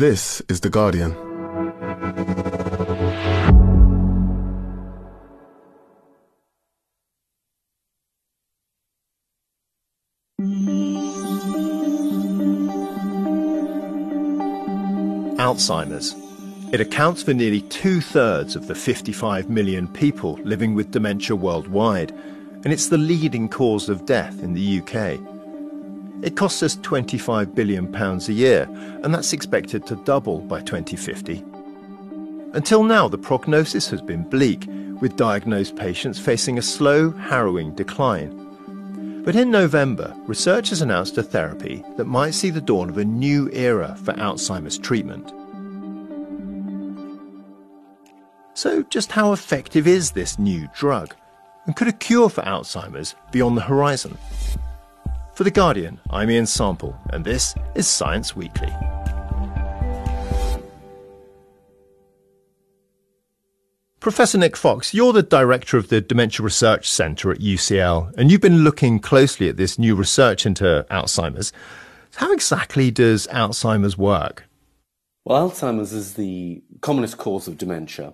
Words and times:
This 0.00 0.40
is 0.48 0.60
The 0.60 0.70
Guardian. 0.70 1.12
Alzheimer's. 15.36 16.16
It 16.72 16.80
accounts 16.80 17.22
for 17.22 17.34
nearly 17.34 17.60
two 17.60 18.00
thirds 18.00 18.56
of 18.56 18.68
the 18.68 18.74
55 18.74 19.50
million 19.50 19.86
people 19.86 20.38
living 20.44 20.74
with 20.74 20.92
dementia 20.92 21.36
worldwide, 21.36 22.10
and 22.64 22.72
it's 22.72 22.88
the 22.88 22.96
leading 22.96 23.50
cause 23.50 23.90
of 23.90 24.06
death 24.06 24.42
in 24.42 24.54
the 24.54 24.80
UK. 24.80 25.39
It 26.22 26.36
costs 26.36 26.62
us 26.62 26.76
£25 26.76 27.54
billion 27.54 27.94
a 27.94 28.32
year, 28.32 28.68
and 29.02 29.14
that's 29.14 29.32
expected 29.32 29.86
to 29.86 29.96
double 30.04 30.40
by 30.40 30.60
2050. 30.60 31.42
Until 32.52 32.84
now, 32.84 33.08
the 33.08 33.16
prognosis 33.16 33.88
has 33.88 34.02
been 34.02 34.28
bleak, 34.28 34.66
with 35.00 35.16
diagnosed 35.16 35.76
patients 35.76 36.18
facing 36.18 36.58
a 36.58 36.62
slow, 36.62 37.10
harrowing 37.10 37.74
decline. 37.74 39.22
But 39.24 39.34
in 39.34 39.50
November, 39.50 40.14
researchers 40.26 40.82
announced 40.82 41.16
a 41.16 41.22
therapy 41.22 41.82
that 41.96 42.04
might 42.04 42.34
see 42.34 42.50
the 42.50 42.60
dawn 42.60 42.90
of 42.90 42.98
a 42.98 43.04
new 43.04 43.48
era 43.52 43.96
for 44.04 44.12
Alzheimer's 44.14 44.78
treatment. 44.78 45.32
So, 48.54 48.82
just 48.84 49.12
how 49.12 49.32
effective 49.32 49.86
is 49.86 50.10
this 50.10 50.38
new 50.38 50.68
drug? 50.74 51.14
And 51.64 51.76
could 51.76 51.88
a 51.88 51.92
cure 51.92 52.28
for 52.28 52.42
Alzheimer's 52.42 53.14
be 53.32 53.40
on 53.40 53.54
the 53.54 53.62
horizon? 53.62 54.18
For 55.40 55.44
The 55.44 55.50
Guardian, 55.50 55.98
I'm 56.10 56.30
Ian 56.30 56.44
Sample, 56.44 56.94
and 57.14 57.24
this 57.24 57.54
is 57.74 57.88
Science 57.88 58.36
Weekly. 58.36 58.70
Professor 64.00 64.36
Nick 64.36 64.54
Fox, 64.54 64.92
you're 64.92 65.14
the 65.14 65.22
director 65.22 65.78
of 65.78 65.88
the 65.88 66.02
Dementia 66.02 66.44
Research 66.44 66.90
Centre 66.90 67.30
at 67.30 67.38
UCL, 67.38 68.12
and 68.18 68.30
you've 68.30 68.42
been 68.42 68.64
looking 68.64 68.98
closely 68.98 69.48
at 69.48 69.56
this 69.56 69.78
new 69.78 69.94
research 69.94 70.44
into 70.44 70.84
Alzheimer's. 70.90 71.54
How 72.16 72.30
exactly 72.34 72.90
does 72.90 73.26
Alzheimer's 73.28 73.96
work? 73.96 74.44
Well, 75.24 75.48
Alzheimer's 75.48 75.94
is 75.94 76.14
the 76.16 76.62
commonest 76.82 77.16
cause 77.16 77.48
of 77.48 77.56
dementia, 77.56 78.12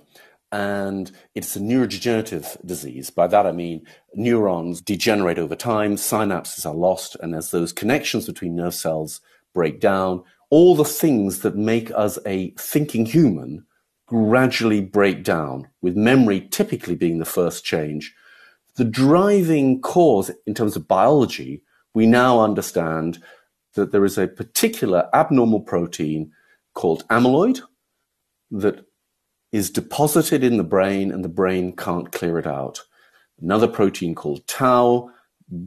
and 0.57 1.11
it's 1.35 1.55
a 1.55 1.61
neurodegenerative 1.61 2.65
disease. 2.65 3.11
By 3.11 3.27
that 3.27 3.45
I 3.45 3.53
mean 3.53 3.87
neurons 4.15 4.81
degenerate 4.81 5.39
over 5.39 5.55
time, 5.55 5.97
synapses 5.97 6.65
are 6.65 6.75
lost, 6.75 7.15
and 7.21 7.35
as 7.35 7.51
those 7.51 7.75
connections 7.75 8.25
between 8.25 8.57
nerve 8.57 8.75
cells 8.75 9.21
break 9.53 9.81
down, 9.81 10.25
all 10.49 10.75
the 10.75 10.83
things 10.83 11.41
that 11.41 11.57
make 11.57 11.91
us 11.91 12.19
a 12.25 12.53
thinking 12.53 13.05
human 13.05 13.67
gradually 14.07 14.81
break 14.81 15.25
down, 15.25 15.69
with 15.83 15.95
memory 15.95 16.41
typically 16.41 16.95
being 16.95 17.19
the 17.19 17.27
first 17.27 17.63
change. 17.63 18.15
The 18.77 18.85
driving 18.85 19.83
cause 19.83 20.31
in 20.47 20.55
terms 20.55 20.75
of 20.75 20.89
biology, 20.89 21.63
we 21.93 22.07
now 22.07 22.41
understand 22.41 23.23
that 23.75 23.93
there 23.93 24.07
is 24.07 24.17
a 24.17 24.27
particular 24.27 25.11
abnormal 25.13 25.61
protein 25.61 26.33
called 26.73 27.07
amyloid 27.09 27.61
that 28.51 28.86
is 29.53 29.71
deposited 29.71 30.43
in 30.43 30.57
the 30.57 30.65
brain 30.65 31.13
and 31.13 31.25
the 31.25 31.29
brain 31.29 31.75
can't 31.75 32.13
clear 32.13 32.39
it 32.39 32.47
out. 32.47 32.83
Another 33.41 33.69
protein 33.69 34.15
called 34.15 34.47
tau 34.47 35.11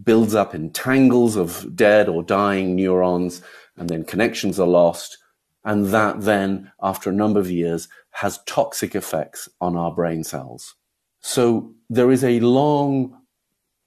builds 0.03 0.35
up 0.35 0.53
in 0.53 0.71
tangles 0.71 1.35
of 1.35 1.75
dead 1.75 2.09
or 2.09 2.23
dying 2.23 2.75
neurons, 2.75 3.41
and 3.77 3.89
then 3.89 4.03
connections 4.03 4.59
are 4.59 4.67
lost. 4.67 5.17
And 5.63 5.87
that 5.87 6.21
then, 6.21 6.71
after 6.81 7.09
a 7.09 7.13
number 7.13 7.39
of 7.39 7.51
years, 7.51 7.87
has 8.11 8.39
toxic 8.45 8.95
effects 8.95 9.47
on 9.61 9.77
our 9.77 9.91
brain 9.91 10.23
cells. 10.23 10.75
So 11.21 11.73
there 11.89 12.11
is 12.11 12.23
a 12.23 12.39
long 12.39 13.17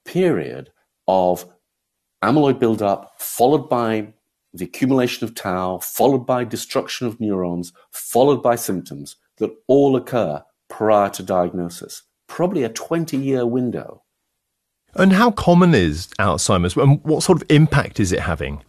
period 0.04 0.70
of 1.08 1.46
amyloid 2.22 2.58
buildup, 2.58 3.14
followed 3.18 3.68
by 3.68 4.14
the 4.54 4.64
accumulation 4.64 5.26
of 5.26 5.34
tau, 5.34 5.78
followed 5.78 6.26
by 6.26 6.44
destruction 6.44 7.06
of 7.06 7.20
neurons, 7.20 7.72
followed 7.90 8.42
by 8.42 8.54
symptoms 8.54 9.16
that 9.42 9.54
all 9.66 9.96
occur 9.96 10.42
prior 10.70 11.10
to 11.10 11.22
diagnosis, 11.22 12.02
probably 12.28 12.62
a 12.62 12.68
20 12.68 13.16
year 13.16 13.44
window. 13.44 14.02
And 14.94 15.12
how 15.12 15.30
common 15.30 15.74
is 15.74 16.08
Alzheimer's 16.18 16.76
and 16.76 17.02
what 17.04 17.22
sort 17.22 17.40
of 17.40 17.50
impact 17.50 17.98
is 17.98 18.12
it 18.12 18.20
having? 18.20 18.62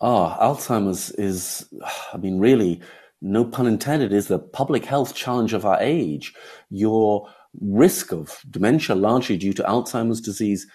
Ah, 0.00 0.38
Alzheimer's 0.38 1.10
is, 1.12 1.68
I 2.12 2.16
mean, 2.16 2.38
really, 2.38 2.80
no 3.20 3.44
pun 3.44 3.66
intended, 3.66 4.12
is 4.12 4.28
the 4.28 4.38
public 4.38 4.84
health 4.84 5.14
challenge 5.14 5.52
of 5.52 5.64
our 5.64 5.78
age. 5.80 6.34
Your 6.70 7.28
risk 7.60 8.12
of 8.12 8.40
dementia, 8.50 8.96
largely 8.96 9.36
due 9.36 9.52
to 9.54 9.62
Alzheimer's 9.62 10.20
disease, 10.20 10.66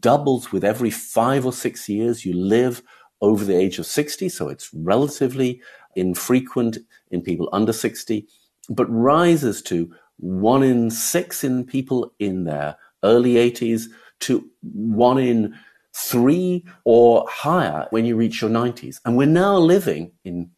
doubles 0.00 0.50
with 0.52 0.64
every 0.64 0.90
five 0.90 1.46
or 1.46 1.52
six 1.52 1.88
years 1.88 2.24
you 2.24 2.34
live 2.34 2.82
over 3.20 3.44
the 3.44 3.56
age 3.56 3.78
of 3.78 3.86
60. 3.86 4.28
So 4.28 4.48
it's 4.48 4.70
relatively 4.72 5.60
infrequent 5.96 6.78
in 7.10 7.22
people 7.22 7.48
under 7.52 7.72
60 7.72 8.26
but 8.68 8.86
rises 8.86 9.62
to 9.62 9.92
one 10.18 10.62
in 10.62 10.90
six 10.90 11.44
in 11.44 11.64
people 11.64 12.12
in 12.18 12.44
their 12.44 12.76
early 13.04 13.34
80s 13.34 13.84
to 14.20 14.48
one 14.62 15.18
in 15.18 15.54
three 15.94 16.64
or 16.84 17.26
higher 17.28 17.86
when 17.90 18.04
you 18.04 18.16
reach 18.16 18.40
your 18.42 18.50
90s. 18.50 19.00
And 19.04 19.16
we're 19.16 19.26
now 19.26 19.56
living 19.56 20.12
in 20.24 20.50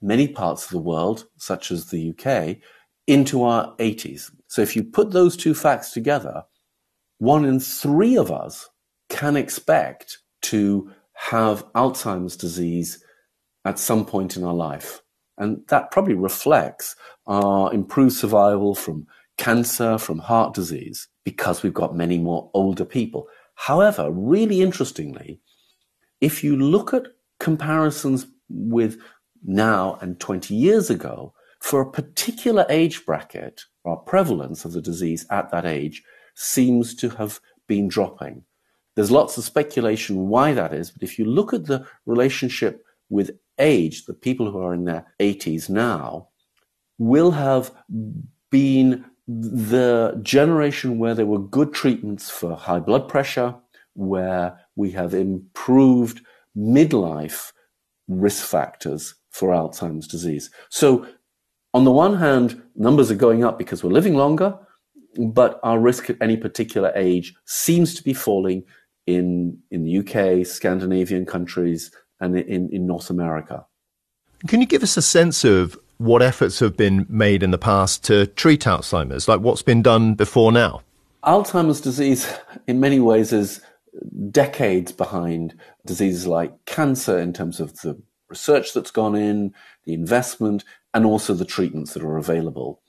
many 0.00 0.28
parts 0.28 0.64
of 0.64 0.70
the 0.70 0.78
world, 0.78 1.26
such 1.36 1.70
as 1.70 1.86
the 1.86 2.10
UK, 2.10 2.56
into 3.06 3.42
our 3.44 3.74
80s. 3.76 4.30
So 4.48 4.62
if 4.62 4.76
you 4.76 4.84
put 4.84 5.10
those 5.10 5.36
two 5.36 5.54
facts 5.54 5.92
together, 5.92 6.44
one 7.18 7.44
in 7.44 7.60
three 7.60 8.16
of 8.16 8.30
us 8.30 8.68
can 9.08 9.36
expect 9.36 10.18
to 10.42 10.90
have 11.14 11.70
Alzheimer's 11.72 12.36
disease 12.36 13.02
at 13.64 13.78
some 13.78 14.04
point 14.04 14.36
in 14.36 14.44
our 14.44 14.54
life. 14.54 15.02
And 15.42 15.66
that 15.66 15.90
probably 15.90 16.14
reflects 16.14 16.94
our 17.26 17.74
improved 17.74 18.14
survival 18.14 18.76
from 18.76 19.08
cancer, 19.38 19.98
from 19.98 20.20
heart 20.20 20.54
disease, 20.54 21.08
because 21.24 21.64
we've 21.64 21.74
got 21.74 21.96
many 21.96 22.16
more 22.16 22.48
older 22.54 22.84
people. 22.84 23.26
However, 23.56 24.08
really 24.12 24.62
interestingly, 24.62 25.40
if 26.20 26.44
you 26.44 26.56
look 26.56 26.94
at 26.94 27.08
comparisons 27.40 28.26
with 28.48 28.98
now 29.42 29.98
and 30.00 30.20
20 30.20 30.54
years 30.54 30.90
ago, 30.90 31.34
for 31.58 31.80
a 31.80 31.90
particular 31.90 32.64
age 32.68 33.04
bracket, 33.04 33.62
our 33.84 33.96
prevalence 33.96 34.64
of 34.64 34.72
the 34.72 34.80
disease 34.80 35.26
at 35.28 35.50
that 35.50 35.66
age 35.66 36.04
seems 36.36 36.94
to 36.94 37.08
have 37.08 37.40
been 37.66 37.88
dropping. 37.88 38.44
There's 38.94 39.10
lots 39.10 39.36
of 39.38 39.42
speculation 39.42 40.28
why 40.28 40.52
that 40.52 40.72
is, 40.72 40.92
but 40.92 41.02
if 41.02 41.18
you 41.18 41.24
look 41.24 41.52
at 41.52 41.66
the 41.66 41.84
relationship 42.06 42.84
with 43.10 43.32
age, 43.58 44.06
the 44.06 44.14
people 44.14 44.50
who 44.50 44.58
are 44.58 44.74
in 44.74 44.84
their 44.84 45.06
80s 45.20 45.68
now, 45.68 46.28
will 46.98 47.32
have 47.32 47.72
been 48.50 49.04
the 49.26 50.18
generation 50.22 50.98
where 50.98 51.14
there 51.14 51.26
were 51.26 51.38
good 51.38 51.72
treatments 51.72 52.30
for 52.30 52.56
high 52.56 52.80
blood 52.80 53.08
pressure, 53.08 53.54
where 53.94 54.58
we 54.76 54.90
have 54.90 55.14
improved 55.14 56.20
midlife 56.56 57.52
risk 58.08 58.44
factors 58.46 59.14
for 59.30 59.50
Alzheimer's 59.50 60.06
disease. 60.06 60.50
So, 60.68 61.06
on 61.74 61.84
the 61.84 61.90
one 61.90 62.16
hand, 62.16 62.62
numbers 62.76 63.10
are 63.10 63.16
going 63.16 63.44
up 63.44 63.58
because 63.58 63.82
we're 63.82 63.90
living 63.90 64.14
longer, 64.14 64.58
but 65.18 65.58
our 65.62 65.78
risk 65.78 66.10
at 66.10 66.16
any 66.20 66.36
particular 66.36 66.92
age 66.94 67.34
seems 67.46 67.94
to 67.94 68.02
be 68.02 68.12
falling 68.12 68.64
in, 69.06 69.58
in 69.70 69.84
the 69.84 69.98
UK, 69.98 70.46
Scandinavian 70.46 71.24
countries, 71.24 71.90
and 72.22 72.38
in, 72.38 72.70
in 72.70 72.86
North 72.86 73.10
America. 73.10 73.66
Can 74.46 74.60
you 74.60 74.66
give 74.66 74.82
us 74.82 74.96
a 74.96 75.02
sense 75.02 75.44
of 75.44 75.78
what 75.98 76.22
efforts 76.22 76.58
have 76.60 76.76
been 76.76 77.04
made 77.08 77.42
in 77.42 77.50
the 77.50 77.58
past 77.58 78.02
to 78.04 78.26
treat 78.28 78.62
Alzheimer's? 78.62 79.28
Like 79.28 79.40
what's 79.40 79.62
been 79.62 79.82
done 79.82 80.14
before 80.14 80.52
now? 80.52 80.82
Alzheimer's 81.24 81.80
disease, 81.80 82.32
in 82.66 82.80
many 82.80 82.98
ways, 82.98 83.32
is 83.32 83.60
decades 84.30 84.92
behind 84.92 85.54
diseases 85.84 86.26
like 86.26 86.64
cancer 86.64 87.18
in 87.18 87.32
terms 87.32 87.60
of 87.60 87.74
the 87.80 88.00
research 88.28 88.72
that's 88.72 88.90
gone 88.90 89.14
in, 89.14 89.52
the 89.84 89.92
investment, 89.92 90.64
and 90.94 91.04
also 91.04 91.34
the 91.34 91.44
treatments 91.44 91.92
that 91.94 92.02
are 92.02 92.16
available. 92.16 92.80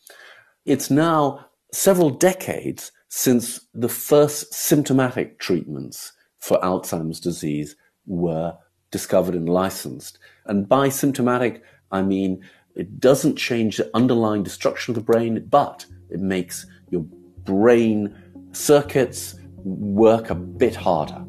It's 0.66 0.90
now 0.90 1.46
several 1.72 2.10
decades 2.10 2.92
since 3.10 3.60
the 3.74 3.90
first 3.90 4.54
symptomatic 4.54 5.40
treatments 5.40 6.14
for 6.40 6.60
Alzheimer's 6.60 7.20
disease 7.20 7.76
were 8.06 8.56
discovered 8.94 9.36
and 9.36 9.50
licensed. 9.50 10.20
And 10.46 10.70
by 10.70 10.88
symptomatic, 10.88 11.64
I 11.92 12.04
mean 12.04 12.42
it 12.76 13.00
doesn't 13.00 13.36
change 13.36 13.78
the 13.78 13.90
underlying 13.94 14.44
destruction 14.44 14.92
of 14.92 14.96
the 14.96 15.12
brain, 15.12 15.46
but 15.50 15.86
it 16.10 16.22
makes 16.22 16.66
your 16.92 17.02
brain 17.44 18.16
circuits 18.52 19.36
work 19.66 20.30
a 20.30 20.36
bit 20.36 20.76
harder. 20.76 21.26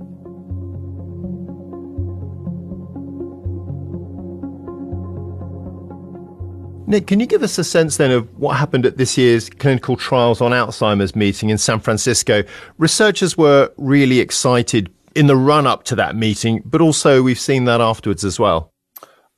Nick, 6.86 7.06
can 7.06 7.18
you 7.18 7.24
give 7.26 7.42
us 7.42 7.56
a 7.56 7.64
sense 7.64 7.96
then 7.96 8.10
of 8.10 8.28
what 8.38 8.58
happened 8.58 8.84
at 8.84 8.98
this 8.98 9.16
year's 9.16 9.48
Clinical 9.48 9.96
Trials 9.96 10.42
on 10.42 10.50
Alzheimer's 10.52 11.16
meeting 11.16 11.48
in 11.48 11.56
San 11.56 11.80
Francisco? 11.80 12.44
Researchers 12.76 13.38
were 13.38 13.72
really 13.78 14.20
excited 14.20 14.92
in 15.14 15.26
the 15.26 15.36
run 15.36 15.66
up 15.66 15.84
to 15.84 15.96
that 15.96 16.16
meeting, 16.16 16.62
but 16.64 16.80
also 16.80 17.22
we've 17.22 17.40
seen 17.40 17.64
that 17.64 17.80
afterwards 17.80 18.24
as 18.24 18.38
well. 18.38 18.72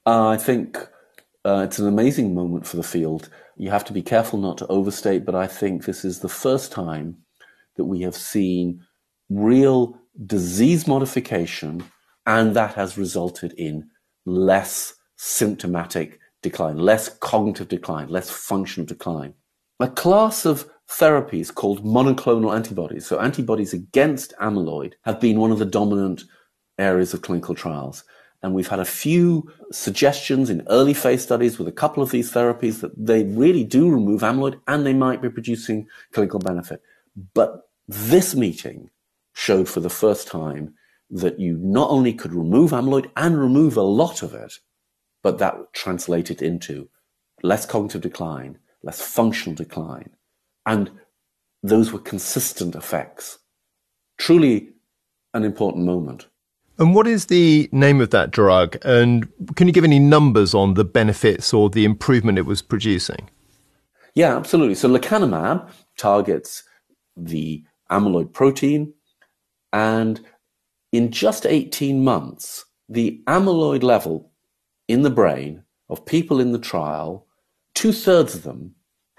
Uh, 0.05 0.29
I 0.29 0.37
think 0.37 0.79
uh, 1.45 1.63
it's 1.65 1.79
an 1.79 1.89
amazing 1.89 2.35
moment 2.35 2.67
for 2.67 2.77
the 2.77 2.83
field. 2.83 3.29
You 3.57 3.71
have 3.71 3.85
to 3.87 3.93
be 3.93 4.03
careful 4.03 4.39
not 4.39 4.59
to 4.59 4.67
overstate, 4.67 5.25
but 5.25 5.35
I 5.35 5.47
think 5.47 5.85
this 5.85 6.05
is 6.05 6.21
the 6.21 6.29
first 6.29 6.73
time 6.73 7.19
that 7.77 7.85
we 7.85 8.03
have 8.03 8.15
seen 8.15 8.85
real 9.29 9.99
disease 10.27 10.87
modification, 10.87 11.85
and 12.27 12.55
that 12.55 12.75
has 12.75 12.97
resulted 12.99 13.53
in 13.57 13.89
less 14.25 14.95
symptomatic 15.17 16.19
decline, 16.43 16.79
less 16.79 17.09
cognitive 17.09 17.69
decline, 17.69 18.09
less 18.09 18.31
functional 18.31 18.87
decline. 18.87 19.35
A 19.81 19.89
class 19.89 20.47
of 20.47 20.69
therapies 20.89 21.53
called 21.55 21.85
monoclonal 21.85 22.55
antibodies, 22.55 23.07
so 23.07 23.19
antibodies 23.19 23.73
against 23.73 24.35
amyloid, 24.41 24.95
have 25.03 25.21
been 25.21 25.41
one 25.41 25.53
of 25.53 25.59
the 25.59 25.65
dominant 25.65 26.25
areas 26.79 27.13
of 27.13 27.23
clinical 27.23 27.55
trials. 27.55 28.05
And 28.43 28.55
we've 28.55 28.69
had 28.69 28.79
a 28.79 28.85
few 28.85 29.51
suggestions 29.73 30.51
in 30.51 30.67
early 30.69 30.95
phase 30.95 31.23
studies 31.23 31.59
with 31.59 31.67
a 31.67 31.73
couple 31.73 32.03
of 32.03 32.11
these 32.11 32.33
therapies 32.33 32.81
that 32.81 32.93
they 32.97 33.25
really 33.25 33.65
do 33.65 33.89
remove 33.91 34.21
amyloid 34.21 34.61
and 34.69 34.87
they 34.87 34.95
might 34.95 35.23
be 35.23 35.31
producing 35.31 35.89
clinical 36.13 36.39
benefit. 36.39 36.83
But 37.35 37.69
this 37.89 38.35
meeting 38.35 38.91
showed 39.33 39.69
for 39.69 39.81
the 39.81 39.91
first 39.91 40.29
time 40.29 40.75
that 41.11 41.41
you 41.41 41.57
not 41.57 41.91
only 41.91 42.13
could 42.13 42.33
remove 42.33 42.71
amyloid 42.73 43.11
and 43.17 43.39
remove 43.39 43.77
a 43.77 43.83
lot 43.83 44.23
of 44.23 44.35
it, 44.35 44.59
but 45.23 45.39
that 45.39 45.73
translated 45.73 46.43
into 46.43 46.89
less 47.43 47.67
cognitive 47.67 48.03
decline, 48.03 48.59
less 48.83 49.01
functional 49.01 49.55
decline. 49.55 50.16
And 50.67 50.91
those 51.63 51.93
were 51.93 51.99
consistent 51.99 52.75
effects. 52.75 53.39
Truly 54.19 54.71
an 55.33 55.45
important 55.45 55.85
moment. 55.85 56.27
And 56.79 56.95
what 56.95 57.07
is 57.07 57.27
the 57.27 57.69
name 57.73 58.01
of 58.01 58.11
that 58.11 58.31
drug? 58.31 58.77
And 58.85 59.29
can 59.55 59.67
you 59.67 59.73
give 59.73 59.85
any 59.85 59.99
numbers 59.99 60.55
on 60.55 60.75
the 60.75 60.85
benefits 60.85 61.55
or 61.55 61.71
the 61.71 61.85
improvement 61.85 62.39
it 62.39 62.47
was 62.47 62.61
producing? 62.61 63.31
Yeah, 64.15 64.37
absolutely. 64.37 64.75
So 64.75 64.89
lecanemab 64.89 65.71
targets 65.97 66.65
the 67.17 67.65
amyloid 67.91 68.33
protein 68.33 68.93
and 69.73 70.21
in 70.93 71.11
just 71.11 71.45
18 71.45 72.05
months, 72.05 72.65
the 72.89 73.23
amyloid 73.27 73.83
level 73.83 74.31
in 74.89 75.03
the 75.03 75.11
brain 75.11 75.65
of 75.89 76.07
people 76.07 76.41
in 76.41 76.53
the 76.53 76.59
trial, 76.59 77.27
two 77.75 77.93
thirds 77.93 78.35
of 78.35 78.43
them 78.43 78.76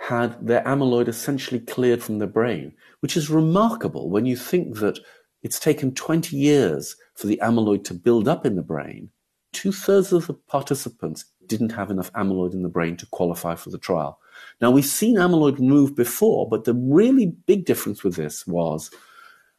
had 0.07 0.47
their 0.47 0.63
amyloid 0.63 1.09
essentially 1.09 1.59
cleared 1.59 2.01
from 2.01 2.17
the 2.17 2.27
brain, 2.27 2.73
which 3.01 3.17
is 3.17 3.29
remarkable 3.29 4.09
when 4.09 4.25
you 4.25 4.37
think 4.37 4.77
that 4.77 4.97
it's 5.43 5.59
taken 5.59 5.93
20 5.93 6.33
years 6.33 6.95
for 7.15 7.27
the 7.27 7.37
amyloid 7.43 7.83
to 7.83 7.93
build 7.93 8.25
up 8.25 8.45
in 8.45 8.55
the 8.55 8.61
brain. 8.61 9.09
Two 9.51 9.73
thirds 9.73 10.13
of 10.13 10.27
the 10.27 10.33
participants 10.33 11.25
didn't 11.47 11.73
have 11.73 11.91
enough 11.91 12.11
amyloid 12.13 12.53
in 12.53 12.63
the 12.63 12.69
brain 12.69 12.95
to 12.95 13.05
qualify 13.07 13.53
for 13.55 13.69
the 13.69 13.77
trial. 13.77 14.17
Now, 14.61 14.71
we've 14.71 14.85
seen 14.85 15.17
amyloid 15.17 15.59
move 15.59 15.93
before, 15.93 16.47
but 16.47 16.63
the 16.63 16.73
really 16.73 17.33
big 17.45 17.65
difference 17.65 18.01
with 18.01 18.15
this 18.15 18.47
was 18.47 18.91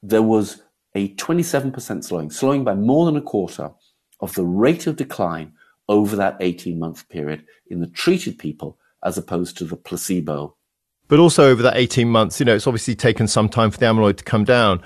there 0.03 0.23
was 0.23 0.63
a 0.95 1.15
27% 1.17 2.05
slowing, 2.05 2.31
slowing 2.31 2.65
by 2.65 2.75
more 2.75 3.05
than 3.05 3.19
a 3.19 3.23
quarter 3.23 3.71
of 4.21 4.35
the 4.35 4.47
rate 4.47 4.87
of 4.87 4.97
decline 4.97 5.53
over 5.91 6.17
that 6.17 6.39
18 6.41 6.79
month 6.79 7.07
period 7.11 7.45
in 7.67 7.81
the 7.81 7.87
treated 7.87 8.39
people 8.39 8.79
as 9.05 9.19
opposed 9.19 9.57
to 9.59 9.65
the 9.65 9.77
placebo. 9.77 10.55
But 11.09 11.19
also 11.19 11.51
over 11.51 11.63
that 11.63 11.77
18 11.77 12.09
months, 12.09 12.39
you 12.39 12.47
know, 12.47 12.55
it's 12.55 12.67
obviously 12.67 12.95
taken 12.95 13.27
some 13.27 13.49
time 13.49 13.71
for 13.71 13.79
the 13.79 13.87
amyloid 13.87 14.17
to 14.17 14.25
come 14.25 14.45
down. 14.45 14.83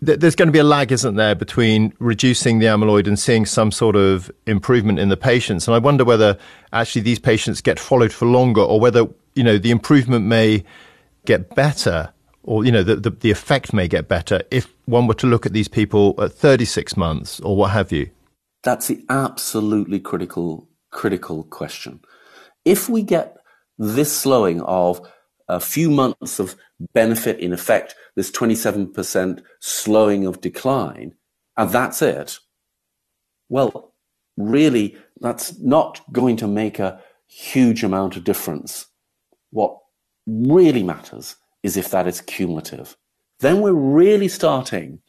There's 0.00 0.34
going 0.34 0.48
to 0.48 0.52
be 0.52 0.58
a 0.58 0.64
lag, 0.64 0.92
isn't 0.92 1.16
there, 1.16 1.34
between 1.34 1.92
reducing 1.98 2.58
the 2.58 2.66
amyloid 2.66 3.06
and 3.06 3.18
seeing 3.18 3.46
some 3.46 3.72
sort 3.72 3.96
of 3.96 4.30
improvement 4.46 4.98
in 4.98 5.08
the 5.08 5.16
patients. 5.16 5.66
And 5.66 5.74
I 5.74 5.78
wonder 5.78 6.04
whether 6.04 6.38
actually 6.72 7.02
these 7.02 7.18
patients 7.18 7.60
get 7.62 7.78
followed 7.80 8.12
for 8.12 8.26
longer 8.26 8.60
or 8.60 8.78
whether, 8.78 9.06
you 9.34 9.42
know, 9.42 9.56
the 9.56 9.70
improvement 9.70 10.26
may 10.26 10.64
get 11.24 11.54
better 11.54 12.12
or 12.46 12.64
you 12.64 12.72
know 12.72 12.82
the, 12.82 12.96
the, 12.96 13.10
the 13.10 13.30
effect 13.30 13.74
may 13.74 13.86
get 13.86 14.08
better 14.08 14.40
if 14.50 14.72
one 14.86 15.06
were 15.06 15.14
to 15.14 15.26
look 15.26 15.44
at 15.44 15.52
these 15.52 15.68
people 15.68 16.14
at 16.18 16.32
36 16.32 16.96
months 16.96 17.40
or 17.40 17.56
what 17.56 17.72
have 17.72 17.92
you 17.92 18.08
that's 18.62 18.86
the 18.86 19.04
absolutely 19.10 20.00
critical 20.00 20.68
critical 20.90 21.44
question 21.44 22.00
if 22.64 22.88
we 22.88 23.02
get 23.02 23.35
this 23.78 24.16
slowing 24.16 24.60
of 24.62 25.00
a 25.48 25.60
few 25.60 25.90
months 25.90 26.38
of 26.38 26.56
benefit 26.92 27.38
in 27.38 27.52
effect 27.52 27.94
this 28.16 28.30
27% 28.30 29.42
slowing 29.60 30.26
of 30.26 30.40
decline 30.40 31.14
and 31.56 31.70
that's 31.70 32.02
it 32.02 32.38
well 33.48 33.94
really 34.36 34.96
that's 35.20 35.58
not 35.60 36.00
going 36.12 36.36
to 36.36 36.46
make 36.46 36.78
a 36.78 37.00
huge 37.28 37.84
amount 37.84 38.16
of 38.16 38.24
difference 38.24 38.86
what 39.50 39.78
really 40.26 40.82
matters 40.82 41.36
is 41.62 41.76
if 41.76 41.90
that 41.90 42.06
is 42.06 42.20
cumulative. 42.20 42.96
Then 43.40 43.60
we're 43.60 43.72
really 43.72 44.28
starting 44.28 45.00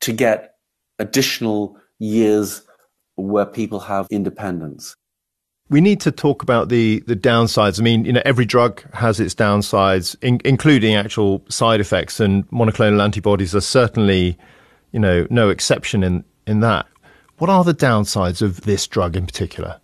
to 0.00 0.12
get 0.12 0.54
additional 0.98 1.76
years 1.98 2.62
where 3.16 3.46
people 3.46 3.80
have 3.80 4.06
independence. 4.10 4.96
We 5.68 5.80
need 5.80 6.00
to 6.02 6.12
talk 6.12 6.42
about 6.42 6.68
the, 6.68 7.00
the 7.06 7.16
downsides. 7.16 7.80
I 7.80 7.82
mean, 7.82 8.04
you 8.04 8.12
know, 8.12 8.22
every 8.24 8.44
drug 8.44 8.82
has 8.94 9.18
its 9.18 9.34
downsides, 9.34 10.14
in, 10.22 10.40
including 10.44 10.94
actual 10.94 11.44
side 11.48 11.80
effects, 11.80 12.20
and 12.20 12.48
monoclonal 12.50 13.02
antibodies 13.02 13.54
are 13.54 13.60
certainly, 13.60 14.38
you 14.92 15.00
know, 15.00 15.26
no 15.28 15.50
exception 15.50 16.04
in, 16.04 16.24
in 16.46 16.60
that. 16.60 16.86
What 17.38 17.50
are 17.50 17.64
the 17.64 17.74
downsides 17.74 18.42
of 18.42 18.60
this 18.62 18.86
drug 18.86 19.16
in 19.16 19.26
particular? 19.26 19.80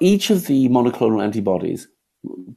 Each 0.00 0.30
of 0.30 0.46
the 0.46 0.68
monoclonal 0.68 1.22
antibodies, 1.22 1.88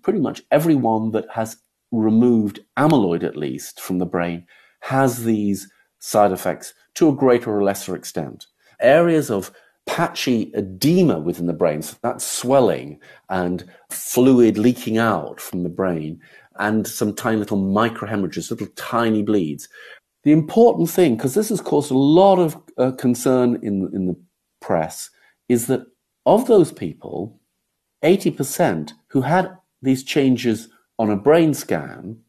pretty 0.04 0.20
much 0.20 0.44
every 0.52 0.76
one 0.76 1.12
that 1.12 1.26
has 1.32 1.58
removed 1.92 2.60
amyloid, 2.78 3.24
at 3.24 3.36
least, 3.36 3.82
from 3.82 3.98
the 3.98 4.06
brain, 4.06 4.46
has 4.82 5.24
these 5.24 5.68
side 6.00 6.32
effects 6.32 6.74
to 6.94 7.10
a 7.10 7.16
greater 7.16 7.52
or 7.52 7.64
lesser 7.64 7.96
extent. 7.96 8.46
Areas 8.80 9.32
of 9.32 9.52
patchy 9.88 10.52
edema 10.54 11.20
within 11.20 11.48
the 11.48 11.54
brain, 11.54 11.82
so 11.82 11.96
that's 12.04 12.26
swelling 12.26 13.00
and 13.30 13.66
fluid 13.90 14.58
leaking 14.58 14.98
out 14.98 15.42
from 15.42 15.64
the 15.64 15.70
brain, 15.70 16.22
and 16.60 16.86
some 16.86 17.16
tiny 17.16 17.38
little 17.38 17.58
microhemorrhages, 17.58 18.52
little 18.52 18.68
tiny 18.76 19.24
bleeds. 19.24 19.68
The 20.24 20.32
important 20.32 20.90
thing, 20.90 21.16
because 21.16 21.34
this 21.34 21.50
has 21.50 21.62
caused 21.62 21.90
a 21.90 21.98
lot 21.98 22.38
of 22.38 22.58
uh, 22.78 22.92
concern 22.92 23.60
in, 23.64 23.90
in 23.94 24.08
the 24.08 24.16
press, 24.62 25.10
is 25.48 25.68
that 25.68 25.86
of 26.26 26.48
those 26.48 26.72
people, 26.72 27.40
80% 28.04 28.92
who 29.08 29.22
had 29.22 29.58
these 29.82 30.04
changes 30.04 30.68
on 31.00 31.10
a 31.10 31.16
brain 31.16 31.54
scan 31.54 32.20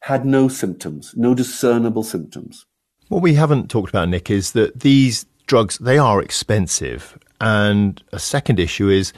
had 0.00 0.26
no 0.26 0.48
symptoms, 0.48 1.14
no 1.16 1.34
discernible 1.34 2.02
symptoms. 2.02 2.66
What 3.08 3.22
we 3.22 3.34
haven't 3.34 3.70
talked 3.70 3.90
about, 3.90 4.08
Nick, 4.08 4.30
is 4.30 4.52
that 4.52 4.80
these 4.80 5.26
drugs 5.46 5.78
they 5.78 5.98
are 5.98 6.20
expensive, 6.20 7.18
and 7.40 8.02
a 8.12 8.18
second 8.18 8.58
issue 8.58 8.88
is 8.88 9.12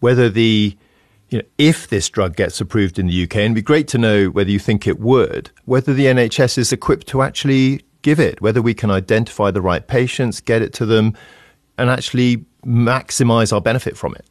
whether 0.00 0.28
the 0.28 0.76
you 1.30 1.38
know, 1.38 1.44
if 1.58 1.88
this 1.88 2.08
drug 2.08 2.34
gets 2.34 2.60
approved 2.60 2.98
in 2.98 3.06
the 3.06 3.22
UK, 3.22 3.36
and 3.36 3.44
it'd 3.44 3.54
be 3.54 3.62
great 3.62 3.86
to 3.88 3.98
know 3.98 4.26
whether 4.26 4.50
you 4.50 4.58
think 4.58 4.86
it 4.86 4.98
would, 4.98 5.50
whether 5.64 5.94
the 5.94 6.06
NHS 6.06 6.58
is 6.58 6.72
equipped 6.72 7.06
to 7.08 7.22
actually 7.22 7.84
give 8.02 8.18
it, 8.18 8.40
whether 8.40 8.60
we 8.60 8.74
can 8.74 8.90
identify 8.90 9.50
the 9.50 9.62
right 9.62 9.86
patients, 9.86 10.40
get 10.40 10.60
it 10.60 10.72
to 10.74 10.86
them, 10.86 11.16
and 11.78 11.88
actually 11.88 12.44
maximize 12.64 13.52
our 13.52 13.60
benefit 13.60 13.96
from 13.96 14.14
it. 14.14 14.26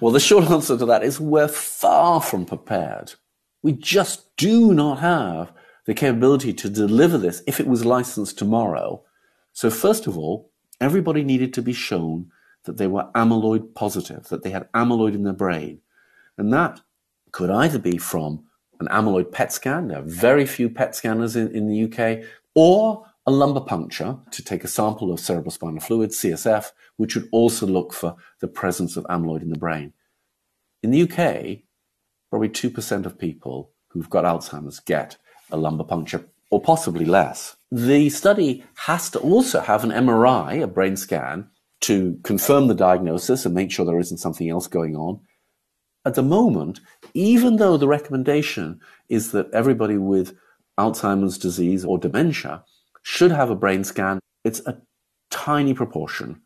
Well, 0.00 0.12
the 0.12 0.20
short 0.20 0.50
answer 0.50 0.78
to 0.78 0.86
that 0.86 1.04
is 1.04 1.20
we're 1.20 1.48
far 1.48 2.20
from 2.20 2.46
prepared. 2.46 3.14
We 3.62 3.72
just 3.72 4.36
do 4.36 4.74
not 4.74 5.00
have 5.00 5.52
the 5.86 5.94
capability 5.94 6.52
to 6.54 6.70
deliver 6.70 7.18
this 7.18 7.42
if 7.46 7.60
it 7.60 7.66
was 7.66 7.84
licensed 7.84 8.38
tomorrow. 8.38 9.02
So, 9.54 9.70
first 9.70 10.06
of 10.06 10.18
all, 10.18 10.50
everybody 10.80 11.24
needed 11.24 11.54
to 11.54 11.62
be 11.62 11.72
shown 11.72 12.30
that 12.64 12.76
they 12.76 12.86
were 12.86 13.08
amyloid 13.14 13.74
positive, 13.74 14.28
that 14.28 14.42
they 14.42 14.50
had 14.50 14.70
amyloid 14.72 15.14
in 15.14 15.22
their 15.22 15.32
brain. 15.32 15.80
And 16.36 16.52
that 16.52 16.80
could 17.32 17.50
either 17.50 17.78
be 17.78 17.96
from 17.96 18.44
an 18.80 18.88
amyloid 18.88 19.32
PET 19.32 19.52
scan, 19.52 19.88
there 19.88 20.00
are 20.00 20.02
very 20.02 20.44
few 20.44 20.68
PET 20.68 20.94
scanners 20.96 21.36
in, 21.36 21.54
in 21.54 21.68
the 21.68 21.84
UK, 21.84 22.24
or 22.54 23.06
a 23.26 23.30
lumbar 23.30 23.64
puncture 23.64 24.18
to 24.30 24.42
take 24.42 24.64
a 24.64 24.68
sample 24.68 25.12
of 25.12 25.20
cerebrospinal 25.20 25.82
fluid, 25.82 26.10
CSF, 26.10 26.72
which 26.96 27.14
would 27.14 27.28
also 27.32 27.66
look 27.66 27.92
for 27.92 28.16
the 28.40 28.48
presence 28.48 28.96
of 28.96 29.04
amyloid 29.04 29.42
in 29.42 29.50
the 29.50 29.58
brain. 29.58 29.92
In 30.82 30.90
the 30.90 31.02
UK, 31.02 31.62
probably 32.28 32.48
2% 32.48 33.06
of 33.06 33.18
people 33.18 33.70
who've 33.88 34.10
got 34.10 34.24
Alzheimer's 34.24 34.80
get 34.80 35.16
a 35.50 35.56
lumbar 35.56 35.86
puncture, 35.86 36.26
or 36.50 36.60
possibly 36.60 37.04
less. 37.04 37.56
The 37.74 38.08
study 38.08 38.62
has 38.86 39.10
to 39.10 39.18
also 39.18 39.58
have 39.58 39.82
an 39.82 39.90
MRI, 39.90 40.62
a 40.62 40.68
brain 40.68 40.96
scan, 40.96 41.50
to 41.80 42.20
confirm 42.22 42.68
the 42.68 42.74
diagnosis 42.74 43.44
and 43.44 43.52
make 43.52 43.72
sure 43.72 43.84
there 43.84 43.98
isn't 43.98 44.18
something 44.18 44.48
else 44.48 44.68
going 44.68 44.94
on. 44.94 45.18
at 46.04 46.14
the 46.14 46.22
moment, 46.22 46.80
even 47.14 47.56
though 47.56 47.76
the 47.76 47.88
recommendation 47.88 48.78
is 49.08 49.32
that 49.32 49.50
everybody 49.52 49.96
with 49.96 50.36
Alzheimer's 50.78 51.36
disease 51.36 51.84
or 51.84 51.98
dementia 51.98 52.62
should 53.02 53.32
have 53.32 53.50
a 53.50 53.56
brain 53.56 53.82
scan, 53.82 54.20
it's 54.44 54.60
a 54.66 54.80
tiny 55.30 55.74
proportion 55.74 56.40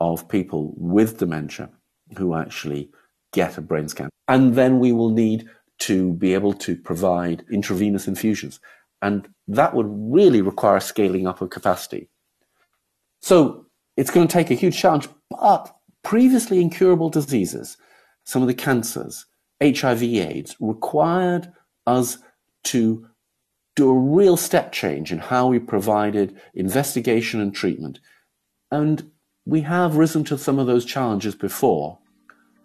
of 0.00 0.28
people 0.28 0.74
with 0.76 1.18
dementia 1.18 1.70
who 2.16 2.34
actually 2.34 2.90
get 3.32 3.56
a 3.56 3.60
brain 3.60 3.88
scan. 3.88 4.08
And 4.26 4.54
then 4.54 4.80
we 4.80 4.90
will 4.90 5.10
need 5.10 5.48
to 5.80 6.14
be 6.14 6.34
able 6.34 6.54
to 6.54 6.74
provide 6.76 7.44
intravenous 7.50 8.08
infusions. 8.08 8.58
And 9.04 9.28
that 9.48 9.74
would 9.74 9.86
really 9.86 10.40
require 10.40 10.80
scaling 10.80 11.26
up 11.26 11.42
of 11.42 11.50
capacity. 11.50 12.08
So 13.20 13.66
it's 13.98 14.10
going 14.10 14.26
to 14.26 14.32
take 14.32 14.50
a 14.50 14.54
huge 14.54 14.78
challenge, 14.78 15.08
but 15.28 15.76
previously 16.02 16.58
incurable 16.62 17.10
diseases, 17.10 17.76
some 18.24 18.40
of 18.40 18.48
the 18.48 18.54
cancers, 18.54 19.26
HIV, 19.62 20.02
AIDS, 20.02 20.56
required 20.58 21.52
us 21.86 22.16
to 22.72 23.06
do 23.76 23.90
a 23.90 23.98
real 23.98 24.38
step 24.38 24.72
change 24.72 25.12
in 25.12 25.18
how 25.18 25.48
we 25.48 25.58
provided 25.58 26.40
investigation 26.54 27.42
and 27.42 27.54
treatment. 27.54 28.00
And 28.70 29.10
we 29.44 29.60
have 29.60 29.96
risen 29.96 30.24
to 30.24 30.38
some 30.38 30.58
of 30.58 30.66
those 30.66 30.86
challenges 30.86 31.34
before. 31.34 31.98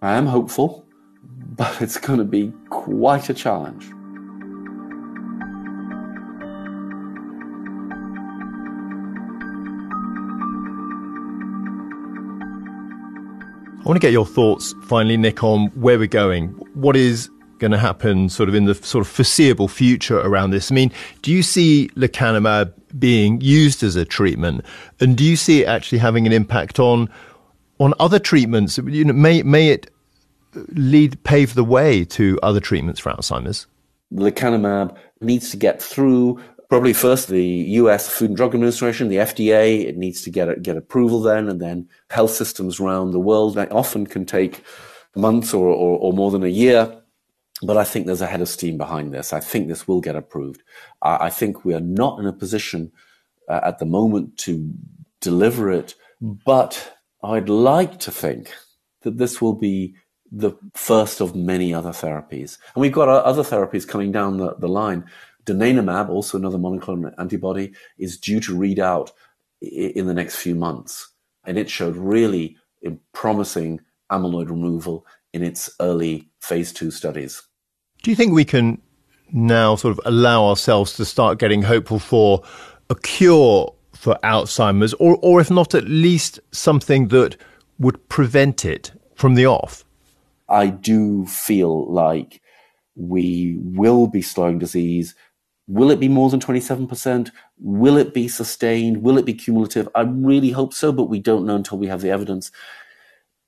I 0.01 0.15
am 0.15 0.27
hopeful, 0.27 0.85
but 1.21 1.81
it's 1.81 1.97
going 1.97 2.19
to 2.19 2.25
be 2.25 2.53
quite 2.69 3.29
a 3.29 3.33
challenge. 3.33 3.98
I 13.79 13.83
want 13.83 13.95
to 13.95 13.99
get 13.99 14.11
your 14.11 14.25
thoughts 14.25 14.75
finally, 14.83 15.15
Nick, 15.15 15.41
on 15.41 15.67
where 15.67 15.97
we're 15.97 16.07
going. 16.07 16.49
What 16.73 16.97
is 16.97 17.29
going 17.59 17.71
to 17.71 17.77
happen 17.77 18.27
sort 18.27 18.49
of 18.49 18.55
in 18.55 18.65
the 18.65 18.75
sort 18.75 19.05
of 19.05 19.11
foreseeable 19.11 19.69
future 19.69 20.19
around 20.19 20.51
this? 20.51 20.69
I 20.69 20.75
mean, 20.75 20.91
do 21.21 21.31
you 21.31 21.41
see 21.41 21.89
lecanemab 21.95 22.73
being 22.99 23.39
used 23.39 23.81
as 23.81 23.95
a 23.95 24.03
treatment, 24.03 24.65
and 24.99 25.15
do 25.15 25.23
you 25.23 25.37
see 25.37 25.61
it 25.61 25.67
actually 25.67 25.99
having 25.99 26.27
an 26.27 26.33
impact 26.33 26.77
on 26.77 27.09
on 27.79 27.93
other 28.01 28.19
treatments? 28.19 28.77
You 28.77 29.05
know, 29.05 29.13
may 29.13 29.43
may 29.43 29.69
it 29.69 29.89
lead 30.73 31.23
pave 31.23 31.53
the 31.53 31.63
way 31.63 32.03
to 32.03 32.37
other 32.43 32.59
treatments 32.59 32.99
for 32.99 33.11
Alzheimer's? 33.13 33.65
Lecanemab 34.13 34.97
needs 35.21 35.51
to 35.51 35.57
get 35.57 35.81
through 35.81 36.41
probably 36.69 36.93
first 36.93 37.27
the 37.27 37.43
U.S. 37.43 38.07
Food 38.07 38.29
and 38.29 38.37
Drug 38.37 38.53
Administration, 38.53 39.09
the 39.09 39.17
FDA. 39.17 39.85
It 39.85 39.97
needs 39.97 40.21
to 40.21 40.29
get 40.29 40.61
get 40.61 40.77
approval 40.77 41.21
then, 41.21 41.49
and 41.49 41.59
then 41.59 41.89
health 42.09 42.31
systems 42.31 42.79
around 42.79 43.11
the 43.11 43.19
world. 43.19 43.55
That 43.55 43.71
often 43.71 44.05
can 44.05 44.25
take 44.25 44.63
months 45.15 45.53
or, 45.53 45.67
or, 45.67 45.97
or 45.97 46.13
more 46.13 46.31
than 46.31 46.43
a 46.43 46.47
year. 46.47 46.95
But 47.61 47.75
I 47.75 47.83
think 47.83 48.05
there's 48.05 48.21
a 48.21 48.27
head 48.27 48.41
of 48.41 48.47
steam 48.47 48.77
behind 48.77 49.13
this. 49.13 49.33
I 49.33 49.41
think 49.41 49.67
this 49.67 49.85
will 49.87 49.99
get 49.99 50.15
approved. 50.15 50.63
I, 51.01 51.25
I 51.25 51.29
think 51.29 51.65
we 51.65 51.73
are 51.73 51.81
not 51.81 52.19
in 52.19 52.25
a 52.25 52.31
position 52.31 52.91
uh, 53.49 53.59
at 53.63 53.79
the 53.79 53.85
moment 53.85 54.37
to 54.37 54.73
deliver 55.19 55.69
it, 55.69 55.95
but 56.21 56.97
I'd 57.21 57.49
like 57.49 57.99
to 57.99 58.11
think 58.11 58.53
that 59.01 59.17
this 59.17 59.41
will 59.41 59.55
be 59.55 59.95
the 60.31 60.51
first 60.73 61.21
of 61.21 61.35
many 61.35 61.73
other 61.73 61.89
therapies. 61.89 62.57
And 62.75 62.81
we've 62.81 62.93
got 62.93 63.09
other 63.09 63.43
therapies 63.43 63.87
coming 63.87 64.11
down 64.11 64.37
the, 64.37 64.55
the 64.55 64.67
line. 64.67 65.05
Donanemab, 65.49 66.09
also 66.09 66.37
another 66.37 66.57
monoclonal 66.57 67.13
antibody, 67.17 67.73
is 67.97 68.17
due 68.17 68.39
to 68.41 68.55
read 68.55 68.79
out 68.79 69.11
in 69.61 70.07
the 70.07 70.13
next 70.13 70.35
few 70.37 70.55
months. 70.55 71.09
And 71.45 71.57
it 71.57 71.69
showed 71.69 71.97
really 71.97 72.57
promising 73.13 73.81
amyloid 74.11 74.49
removal 74.49 75.05
in 75.33 75.43
its 75.43 75.69
early 75.79 76.29
phase 76.39 76.71
two 76.71 76.91
studies. 76.91 77.41
Do 78.03 78.11
you 78.11 78.15
think 78.15 78.33
we 78.33 78.45
can 78.45 78.81
now 79.31 79.75
sort 79.75 79.91
of 79.91 79.99
allow 80.05 80.45
ourselves 80.45 80.95
to 80.95 81.05
start 81.05 81.39
getting 81.39 81.61
hopeful 81.61 81.99
for 81.99 82.41
a 82.89 82.95
cure 82.95 83.73
for 83.93 84.17
Alzheimer's, 84.23 84.93
or, 84.95 85.19
or 85.21 85.41
if 85.41 85.51
not, 85.51 85.75
at 85.75 85.83
least 85.85 86.39
something 86.51 87.09
that 87.09 87.35
would 87.77 88.07
prevent 88.09 88.65
it 88.65 88.91
from 89.15 89.35
the 89.35 89.45
off? 89.45 89.83
I 90.47 90.67
do 90.67 91.25
feel 91.25 91.91
like 91.91 92.41
we 92.95 93.59
will 93.61 94.07
be 94.07 94.21
slowing 94.21 94.59
disease. 94.59 95.15
Will 95.69 95.91
it 95.91 95.99
be 95.99 96.09
more 96.09 96.31
than 96.31 96.39
27%? 96.39 97.29
Will 97.59 97.95
it 97.95 98.11
be 98.11 98.27
sustained? 98.27 99.03
Will 99.03 99.19
it 99.19 99.25
be 99.25 99.35
cumulative? 99.35 99.87
I 99.93 100.01
really 100.01 100.49
hope 100.49 100.73
so, 100.73 100.91
but 100.91 101.09
we 101.09 101.19
don't 101.19 101.45
know 101.45 101.57
until 101.57 101.77
we 101.77 101.85
have 101.85 102.01
the 102.01 102.09
evidence. 102.09 102.51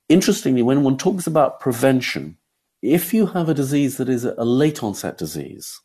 Interestingly, 0.08 0.62
when 0.62 0.84
one 0.84 0.96
talks 0.96 1.26
about 1.26 1.58
prevention, 1.58 2.36
if 2.80 3.12
you 3.12 3.26
have 3.26 3.48
a 3.48 3.54
disease 3.54 3.96
that 3.96 4.08
is 4.08 4.24
a 4.24 4.44
late 4.44 4.84
onset 4.84 5.18
disease, 5.18 5.80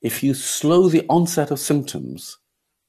if 0.00 0.22
you 0.22 0.32
slow 0.32 0.88
the 0.88 1.04
onset 1.10 1.50
of 1.50 1.60
symptoms, 1.60 2.38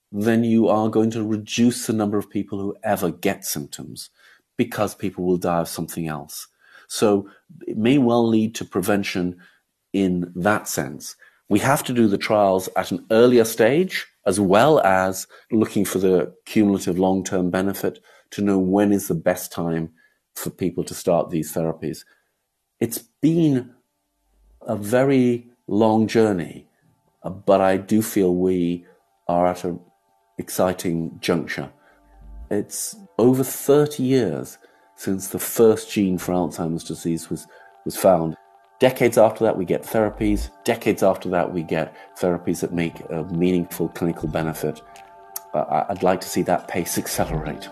then 0.09 0.45
you 0.45 0.69
are 0.69 0.87
going 0.87 1.11
to 1.11 1.27
reduce 1.27 1.87
the 1.87 1.93
number 1.93 2.17
of 2.17 2.29
people 2.29 2.57
who 2.57 2.73
ever 2.85 3.11
get 3.11 3.43
symptoms 3.43 4.11
because 4.57 4.95
people 4.95 5.25
will 5.25 5.37
die 5.37 5.59
of 5.59 5.67
something 5.67 6.07
else. 6.07 6.47
So 6.87 7.29
it 7.67 7.77
may 7.77 7.97
well 7.97 8.25
lead 8.25 8.55
to 8.55 8.65
prevention 8.65 9.35
in 9.91 10.31
that 10.37 10.69
sense. 10.69 11.17
We 11.49 11.59
have 11.59 11.83
to 11.85 11.93
do 11.93 12.07
the 12.07 12.17
trials 12.17 12.67
at 12.75 12.91
an 12.91 13.05
earlier 13.11 13.45
stage 13.45 14.05
as 14.25 14.39
well 14.39 14.79
as 14.81 15.25
looking 15.51 15.85
for 15.85 15.99
the 15.99 16.33
cumulative 16.45 16.99
long 16.99 17.23
term 17.23 17.49
benefit 17.49 17.99
to 18.31 18.41
know 18.41 18.59
when 18.59 18.91
is 18.91 19.07
the 19.07 19.15
best 19.15 19.51
time 19.51 19.91
for 20.35 20.49
people 20.49 20.83
to 20.83 20.93
start 20.93 21.29
these 21.29 21.53
therapies. 21.53 21.99
It's 22.79 22.99
been 23.21 23.73
a 24.61 24.75
very 24.75 25.49
long 25.67 26.07
journey, 26.07 26.67
uh, 27.23 27.29
but 27.29 27.61
I 27.61 27.77
do 27.77 28.01
feel 28.01 28.35
we 28.35 28.85
are 29.27 29.47
at 29.47 29.63
an 29.63 29.79
exciting 30.37 31.17
juncture. 31.21 31.71
It's 32.51 32.95
over 33.17 33.43
30 33.43 34.03
years 34.03 34.57
since 34.95 35.29
the 35.29 35.39
first 35.39 35.91
gene 35.91 36.17
for 36.17 36.33
Alzheimer's 36.33 36.83
disease 36.83 37.29
was, 37.29 37.47
was 37.85 37.97
found. 37.97 38.35
Decades 38.79 39.17
after 39.17 39.43
that, 39.43 39.57
we 39.57 39.65
get 39.65 39.81
therapies. 39.81 40.51
Decades 40.63 41.01
after 41.01 41.29
that, 41.29 41.51
we 41.51 41.63
get 41.63 41.95
therapies 42.15 42.59
that 42.61 42.71
make 42.71 42.99
a 43.09 43.23
meaningful 43.23 43.89
clinical 43.89 44.27
benefit. 44.27 44.81
Uh, 45.53 45.85
I'd 45.89 46.03
like 46.03 46.21
to 46.21 46.27
see 46.27 46.43
that 46.43 46.67
pace 46.67 46.97
accelerate. 46.97 47.67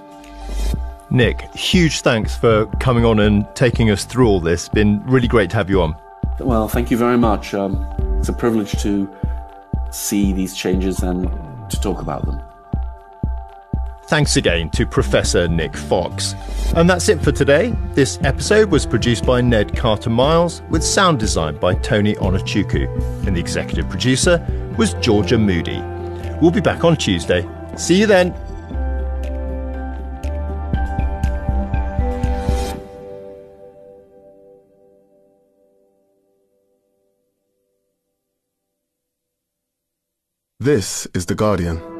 Nick, 1.11 1.41
huge 1.53 2.01
thanks 2.01 2.35
for 2.35 2.65
coming 2.79 3.05
on 3.05 3.19
and 3.19 3.47
taking 3.55 3.91
us 3.91 4.05
through 4.05 4.27
all 4.27 4.39
this. 4.39 4.67
Been 4.67 5.05
really 5.05 5.27
great 5.27 5.51
to 5.51 5.55
have 5.57 5.69
you 5.69 5.81
on. 5.81 5.95
Well, 6.39 6.67
thank 6.67 6.89
you 6.89 6.97
very 6.97 7.17
much. 7.17 7.53
Um, 7.53 7.85
it's 8.17 8.29
a 8.29 8.33
privilege 8.33 8.71
to 8.81 9.07
see 9.91 10.33
these 10.33 10.55
changes 10.55 11.03
and 11.03 11.29
to 11.69 11.79
talk 11.79 12.01
about 12.01 12.25
them. 12.25 12.41
Thanks 14.07 14.37
again 14.37 14.69
to 14.71 14.85
Professor 14.85 15.47
Nick 15.47 15.75
Fox. 15.75 16.35
And 16.75 16.87
that's 16.87 17.09
it 17.09 17.23
for 17.23 17.31
today. 17.31 17.75
This 17.93 18.19
episode 18.21 18.69
was 18.69 18.85
produced 18.85 19.25
by 19.25 19.41
Ned 19.41 19.75
Carter 19.75 20.11
Miles 20.11 20.61
with 20.69 20.83
sound 20.83 21.19
design 21.19 21.57
by 21.57 21.73
Tony 21.73 22.13
Onuchukwu. 22.15 23.25
And 23.25 23.35
the 23.35 23.39
executive 23.39 23.89
producer 23.89 24.45
was 24.77 24.93
Georgia 24.95 25.39
Moody. 25.39 25.81
We'll 26.39 26.51
be 26.51 26.61
back 26.61 26.83
on 26.83 26.97
Tuesday. 26.97 27.47
See 27.77 27.99
you 27.99 28.05
then. 28.05 28.33
This 40.59 41.07
is 41.15 41.25
The 41.25 41.35
Guardian. 41.35 41.94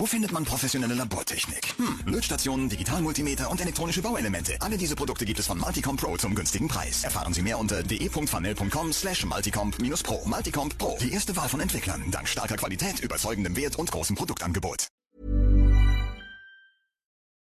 Wo 0.00 0.06
findet 0.06 0.32
man 0.32 0.46
professionelle 0.46 0.94
Labortechnik? 0.94 1.74
Hm, 1.76 2.00
Lötstationen, 2.06 2.70
Digitalmultimeter 2.70 3.50
und 3.50 3.60
elektronische 3.60 4.00
Bauelemente. 4.00 4.56
Alle 4.60 4.78
diese 4.78 4.96
Produkte 4.96 5.26
gibt 5.26 5.38
es 5.38 5.46
von 5.46 5.58
Multicom 5.58 5.98
Pro 5.98 6.16
zum 6.16 6.34
günstigen 6.34 6.68
Preis. 6.68 7.04
Erfahren 7.04 7.34
Sie 7.34 7.42
mehr 7.42 7.58
unter 7.58 7.82
de.vanel.com 7.82 8.94
slash 8.94 9.26
multicomp-pro. 9.26 10.24
Multicomp 10.24 10.78
Pro, 10.78 10.96
die 11.02 11.12
erste 11.12 11.36
Wahl 11.36 11.50
von 11.50 11.60
Entwicklern. 11.60 12.02
Dank 12.10 12.28
starker 12.28 12.56
Qualität, 12.56 13.00
überzeugendem 13.00 13.54
Wert 13.56 13.76
und 13.76 13.92
großem 13.92 14.16
Produktangebot. 14.16 14.88